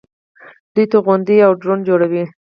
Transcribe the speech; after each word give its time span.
دوی 0.73 0.85
توغندي 0.93 1.37
او 1.45 1.51
ډرون 1.61 1.79
جوړوي. 1.87 2.23